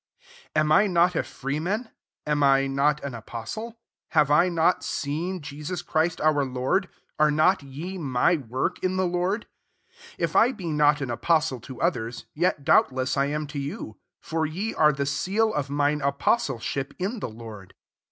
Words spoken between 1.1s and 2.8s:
a fra man? am I